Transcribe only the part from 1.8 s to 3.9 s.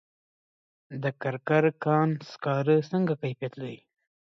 کان سکاره څنګه کیفیت لري؟